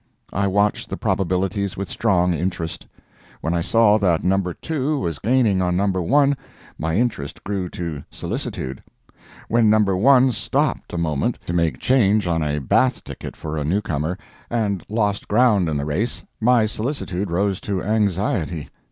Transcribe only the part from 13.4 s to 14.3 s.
a new comer,